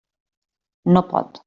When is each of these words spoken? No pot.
No 0.95 1.05
pot. 1.13 1.39